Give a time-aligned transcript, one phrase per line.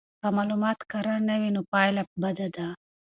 [0.21, 2.67] که معلومات کره نه وي نو پایله بده ده.